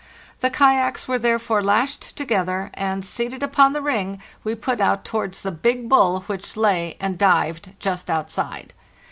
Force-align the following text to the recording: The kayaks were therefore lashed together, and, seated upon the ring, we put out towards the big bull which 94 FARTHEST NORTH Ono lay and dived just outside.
The 0.39 0.49
kayaks 0.49 1.07
were 1.07 1.19
therefore 1.19 1.63
lashed 1.63 2.15
together, 2.17 2.71
and, 2.73 3.05
seated 3.05 3.43
upon 3.43 3.73
the 3.73 3.83
ring, 3.83 4.19
we 4.43 4.55
put 4.55 4.81
out 4.81 5.05
towards 5.05 5.41
the 5.41 5.51
big 5.51 5.87
bull 5.87 6.21
which 6.21 6.57
94 6.57 6.57
FARTHEST 6.57 6.57
NORTH 6.57 6.63
Ono 6.73 6.73
lay 6.73 6.97
and 6.99 7.17
dived 7.19 7.73
just 7.79 8.09
outside. 8.09 8.73